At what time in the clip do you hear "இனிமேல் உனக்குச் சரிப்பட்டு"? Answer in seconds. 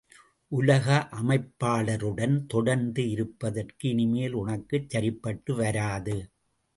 3.89-5.55